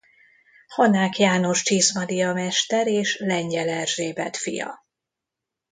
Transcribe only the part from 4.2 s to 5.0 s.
fia.